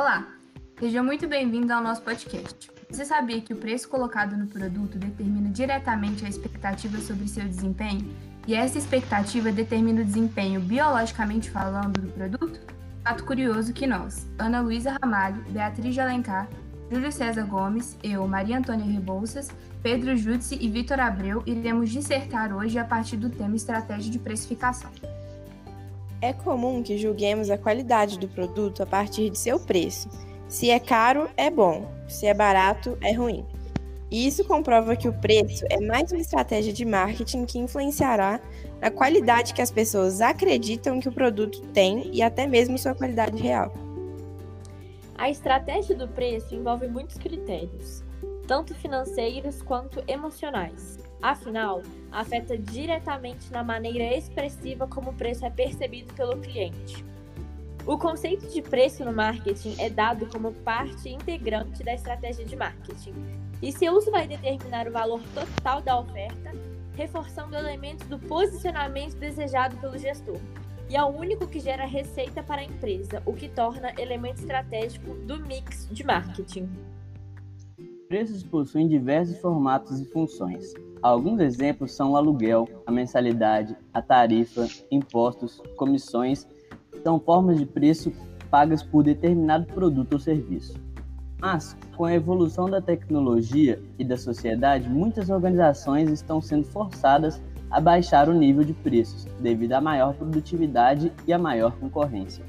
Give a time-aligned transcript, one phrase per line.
[0.00, 0.26] Olá,
[0.78, 2.70] seja muito bem-vindo ao nosso podcast.
[2.88, 8.10] Você sabia que o preço colocado no produto determina diretamente a expectativa sobre seu desempenho?
[8.48, 12.58] E essa expectativa determina o desempenho biologicamente falando do produto?
[13.04, 16.48] Fato curioso que nós, Ana Luísa Ramalho, Beatriz de Alencar,
[16.90, 19.50] Júlio César Gomes, eu, Maria Antônia Rebouças,
[19.82, 24.90] Pedro Júdice e Vitor Abreu iremos dissertar hoje a partir do tema estratégia de precificação.
[26.22, 30.10] É comum que julguemos a qualidade do produto a partir de seu preço.
[30.46, 33.46] Se é caro, é bom, se é barato, é ruim.
[34.10, 38.38] E isso comprova que o preço é mais uma estratégia de marketing que influenciará
[38.82, 43.40] na qualidade que as pessoas acreditam que o produto tem e até mesmo sua qualidade
[43.40, 43.72] real.
[45.16, 48.02] A estratégia do preço envolve muitos critérios,
[48.50, 50.98] tanto financeiros quanto emocionais.
[51.22, 57.04] Afinal, afeta diretamente na maneira expressiva como o preço é percebido pelo cliente.
[57.86, 63.14] O conceito de preço no marketing é dado como parte integrante da estratégia de marketing,
[63.62, 66.50] e seu uso vai determinar o valor total da oferta,
[66.96, 70.40] reforçando elementos do posicionamento desejado pelo gestor.
[70.88, 75.14] E é o único que gera receita para a empresa, o que torna elemento estratégico
[75.14, 76.68] do mix de marketing.
[78.10, 80.74] Preços possuem diversos formatos e funções.
[81.00, 86.44] Alguns exemplos são o aluguel, a mensalidade, a tarifa, impostos, comissões,
[87.04, 88.12] são formas de preço
[88.50, 90.74] pagas por determinado produto ou serviço.
[91.40, 97.80] Mas, com a evolução da tecnologia e da sociedade, muitas organizações estão sendo forçadas a
[97.80, 102.44] baixar o nível de preços, devido à maior produtividade e à maior concorrência.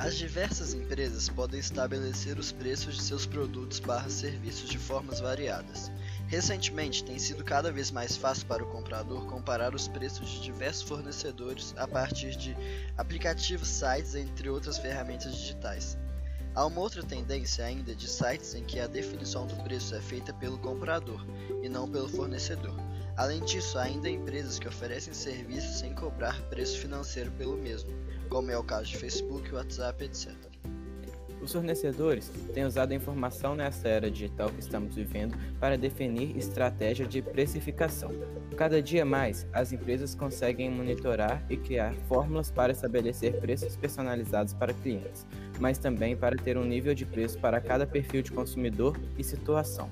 [0.00, 5.92] As diversas empresas podem estabelecer os preços de seus produtos barra serviços de formas variadas.
[6.26, 10.88] Recentemente, tem sido cada vez mais fácil para o comprador comparar os preços de diversos
[10.88, 12.56] fornecedores a partir de
[12.96, 15.98] aplicativos, sites, entre outras ferramentas digitais.
[16.54, 20.32] Há uma outra tendência ainda de sites em que a definição do preço é feita
[20.32, 21.22] pelo comprador
[21.62, 22.74] e não pelo fornecedor.
[23.18, 27.92] Além disso, há ainda empresas que oferecem serviços sem cobrar preço financeiro pelo mesmo,
[28.30, 30.32] como é o caso de Facebook, WhatsApp, etc.
[31.42, 37.06] Os fornecedores têm usado a informação nessa era digital que estamos vivendo para definir estratégia
[37.06, 38.10] de precificação.
[38.56, 44.74] Cada dia mais, as empresas conseguem monitorar e criar fórmulas para estabelecer preços personalizados para
[44.74, 45.26] clientes,
[45.58, 49.90] mas também para ter um nível de preço para cada perfil de consumidor e situação.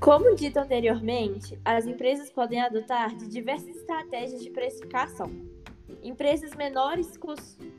[0.00, 5.28] Como dito anteriormente, as empresas podem adotar de diversas estratégias de precificação.
[6.02, 7.18] Empresas menores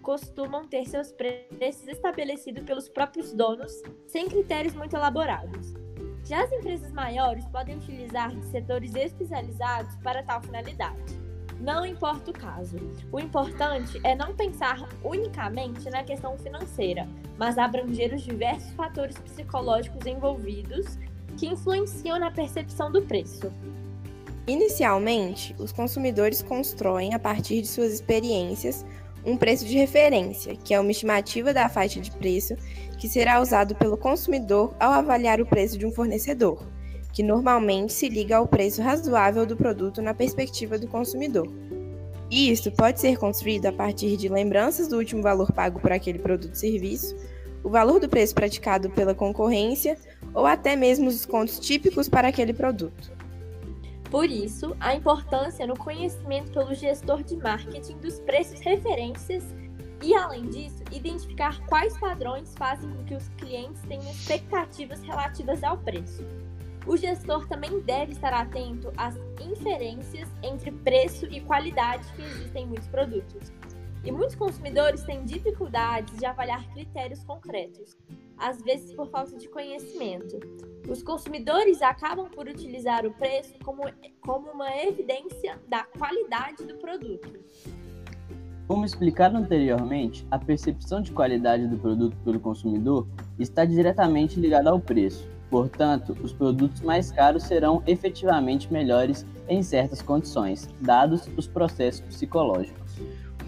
[0.02, 3.72] costumam ter seus preços estabelecidos pelos próprios donos,
[4.06, 5.74] sem critérios muito elaborados.
[6.25, 11.18] Já as empresas maiores podem utilizar de setores especializados para tal finalidade.
[11.62, 12.78] Não importa o caso.
[13.12, 20.06] O importante é não pensar unicamente na questão financeira, mas abranger os diversos fatores psicológicos
[20.06, 20.97] envolvidos
[21.39, 23.50] que influenciam na percepção do preço.
[24.45, 28.85] Inicialmente, os consumidores constroem, a partir de suas experiências,
[29.25, 32.55] um preço de referência, que é uma estimativa da faixa de preço
[32.97, 36.61] que será usado pelo consumidor ao avaliar o preço de um fornecedor,
[37.13, 41.47] que normalmente se liga ao preço razoável do produto na perspectiva do consumidor.
[42.29, 46.19] E isso pode ser construído a partir de lembranças do último valor pago por aquele
[46.19, 47.16] produto ou serviço,
[47.63, 49.97] o valor do preço praticado pela concorrência
[50.34, 53.12] ou até mesmo os descontos típicos para aquele produto.
[54.09, 59.44] Por isso, a importância no conhecimento pelo gestor de marketing dos preços referências
[60.01, 65.78] e, além disso, identificar quais padrões fazem com que os clientes tenham expectativas relativas ao
[65.78, 66.25] preço.
[66.88, 72.67] O gestor também deve estar atento às inferências entre preço e qualidade que existem em
[72.67, 73.51] muitos produtos.
[74.03, 77.97] E muitos consumidores têm dificuldades de avaliar critérios concretos,
[78.37, 80.39] às vezes por falta de conhecimento.
[80.89, 83.84] Os consumidores acabam por utilizar o preço como,
[84.22, 87.34] como uma evidência da qualidade do produto.
[88.67, 93.07] Como explicado anteriormente, a percepção de qualidade do produto pelo consumidor
[93.37, 95.28] está diretamente ligada ao preço.
[95.49, 102.99] Portanto, os produtos mais caros serão efetivamente melhores em certas condições, dados os processos psicológicos.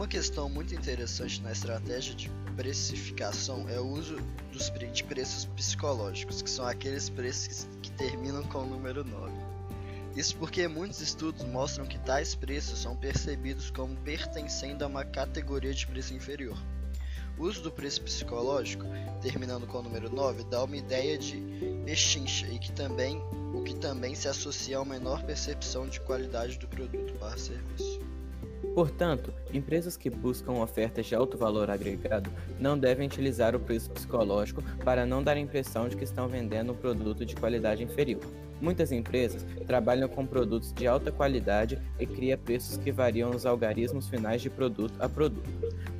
[0.02, 4.18] Uma questão muito interessante na estratégia de precificação é o uso
[4.52, 9.32] dos preços psicológicos, que são aqueles preços que terminam com o número 9.
[10.16, 15.72] Isso porque muitos estudos mostram que tais preços são percebidos como pertencendo a uma categoria
[15.72, 16.58] de preço inferior.
[17.38, 18.86] O uso do preço psicológico,
[19.22, 21.40] terminando com o número 9, dá uma ideia de
[21.86, 23.22] pechincha e que também,
[23.54, 28.02] o que também se associa a uma menor percepção de qualidade do produto para serviço.
[28.74, 32.30] Portanto, empresas que buscam ofertas de alto valor agregado
[32.60, 36.72] não devem utilizar o preço psicológico para não dar a impressão de que estão vendendo
[36.72, 38.22] um produto de qualidade inferior.
[38.62, 44.08] Muitas empresas trabalham com produtos de alta qualidade e criam preços que variam nos algarismos
[44.08, 45.50] finais de produto a produto.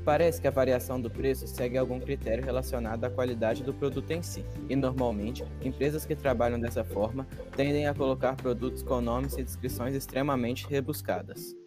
[0.06, 4.22] Parece que a variação do preço segue algum critério relacionado à qualidade do produto em
[4.22, 9.44] si, e normalmente, empresas que trabalham dessa forma tendem a colocar produtos com nomes e
[9.44, 11.61] descrições extremamente rebuscadas.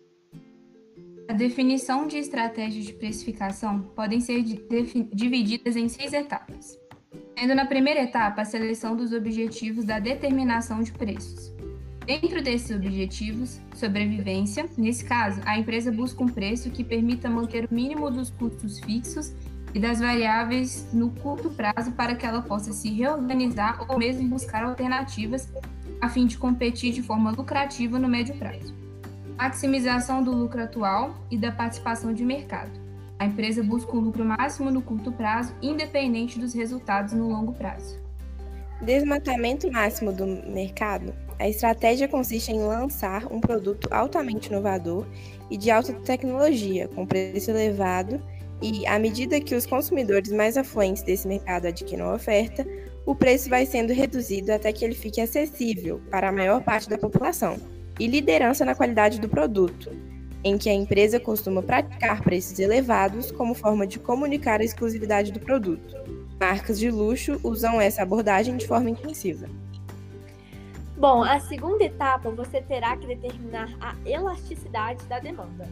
[1.28, 6.78] A definição de estratégias de precificação podem ser divididas em seis etapas
[7.38, 11.52] sendo na primeira etapa a seleção dos objetivos da determinação de preços.
[12.06, 17.74] Dentro desses objetivos, sobrevivência, nesse caso, a empresa busca um preço que permita manter o
[17.74, 19.34] mínimo dos custos fixos
[19.74, 24.64] e das variáveis no curto prazo para que ela possa se reorganizar ou mesmo buscar
[24.64, 25.48] alternativas
[26.00, 28.83] a fim de competir de forma lucrativa no médio prazo.
[29.36, 32.70] Maximização do lucro atual e da participação de mercado.
[33.18, 38.00] A empresa busca o lucro máximo no curto prazo, independente dos resultados no longo prazo.
[38.80, 41.12] Desmatamento máximo do mercado.
[41.38, 45.06] A estratégia consiste em lançar um produto altamente inovador
[45.50, 48.22] e de alta tecnologia, com preço elevado,
[48.62, 52.64] e, à medida que os consumidores mais afluentes desse mercado adquirem a oferta,
[53.04, 56.96] o preço vai sendo reduzido até que ele fique acessível para a maior parte da
[56.96, 57.58] população,
[57.98, 59.90] e liderança na qualidade do produto,
[60.42, 65.40] em que a empresa costuma praticar preços elevados como forma de comunicar a exclusividade do
[65.40, 65.94] produto.
[66.38, 69.48] Marcas de luxo usam essa abordagem de forma intensiva.
[70.96, 75.68] Bom, a segunda etapa você terá que determinar a elasticidade da demanda.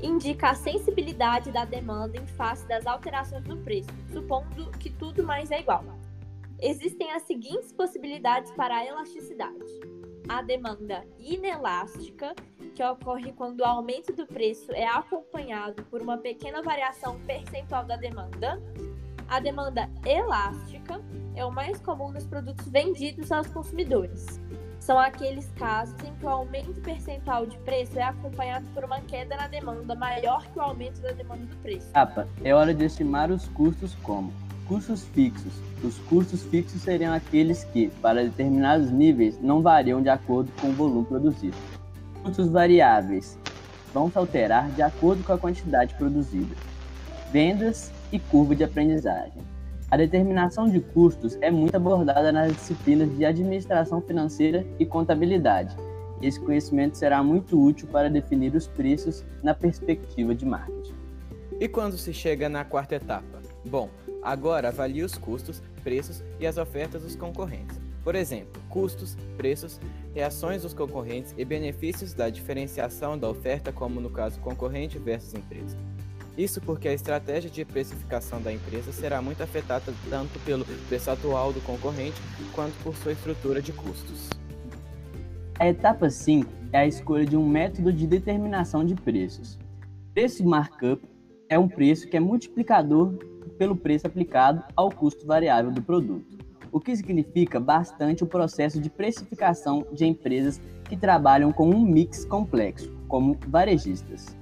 [0.00, 5.50] Indica a sensibilidade da demanda em face das alterações no preço, supondo que tudo mais
[5.50, 5.84] é igual.
[6.60, 9.64] Existem as seguintes possibilidades para a elasticidade:
[10.32, 12.34] a demanda inelástica,
[12.74, 17.96] que ocorre quando o aumento do preço é acompanhado por uma pequena variação percentual da
[17.96, 18.58] demanda.
[19.28, 21.02] A demanda elástica
[21.34, 24.40] é o mais comum nos produtos vendidos aos consumidores.
[24.80, 29.36] São aqueles casos em que o aumento percentual de preço é acompanhado por uma queda
[29.36, 31.92] na demanda maior que o aumento da demanda do preço.
[31.92, 34.32] Capa, é hora de estimar os custos como
[34.66, 35.52] custos fixos.
[35.82, 40.72] Os custos fixos seriam aqueles que, para determinados níveis, não variam de acordo com o
[40.72, 41.56] volume produzido.
[42.22, 43.38] Custos variáveis
[43.92, 46.54] vão se alterar de acordo com a quantidade produzida.
[47.32, 49.42] Vendas e curva de aprendizagem.
[49.90, 55.76] A determinação de custos é muito abordada nas disciplinas de administração financeira e contabilidade.
[56.22, 60.94] Esse conhecimento será muito útil para definir os preços na perspectiva de marketing.
[61.60, 63.42] E quando se chega na quarta etapa?
[63.64, 63.88] Bom,
[64.22, 67.78] agora avalie os custos, preços e as ofertas dos concorrentes.
[68.04, 69.80] Por exemplo, custos, preços,
[70.14, 75.76] reações dos concorrentes e benefícios da diferenciação da oferta, como no caso concorrente versus empresa.
[76.36, 81.52] Isso porque a estratégia de precificação da empresa será muito afetada tanto pelo preço atual
[81.52, 82.20] do concorrente
[82.54, 84.30] quanto por sua estrutura de custos.
[85.58, 89.58] A etapa 5 é a escolha de um método de determinação de preços.
[90.14, 91.06] Preço markup
[91.48, 93.14] é um preço que é multiplicador
[93.58, 98.88] pelo preço aplicado ao custo variável do produto o que significa bastante o processo de
[98.88, 104.34] precificação de empresas que trabalham com um mix complexo, como varejistas.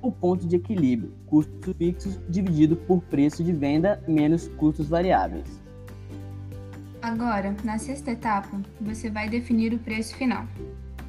[0.00, 5.62] O ponto de equilíbrio, custos fixos dividido por preço de venda menos custos variáveis.
[7.02, 10.46] Agora, na sexta etapa, você vai definir o preço final.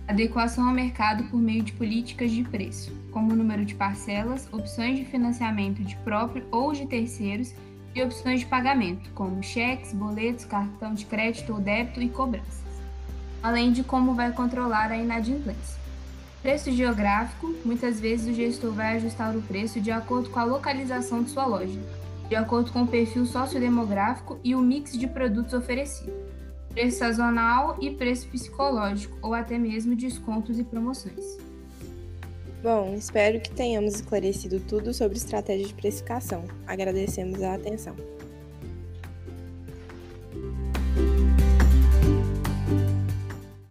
[0.06, 5.00] Adequação ao mercado por meio de políticas de preço, como o número de parcelas, opções
[5.00, 7.54] de financiamento de próprio ou de terceiros
[7.96, 12.64] e opções de pagamento, como cheques, boletos, cartão de crédito ou débito e cobranças,
[13.42, 15.82] além de como vai controlar a inadimplência.
[16.42, 21.24] Preço geográfico: muitas vezes o gestor vai ajustar o preço de acordo com a localização
[21.24, 21.80] de sua loja,
[22.28, 26.23] de acordo com o perfil sociodemográfico e o mix de produtos oferecido.
[26.74, 31.38] Preço sazonal e preço psicológico, ou até mesmo descontos e promoções.
[32.64, 36.46] Bom, espero que tenhamos esclarecido tudo sobre estratégia de precificação.
[36.66, 37.96] Agradecemos a atenção.